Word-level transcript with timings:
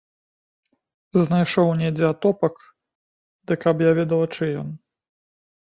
Знайшоў 1.25 1.69
недзе 1.81 2.05
атопак, 2.13 2.55
ды 3.45 3.53
каб 3.67 3.75
я 3.91 3.95
ведала, 4.03 4.25
чый 4.39 4.49
ён! 4.65 4.79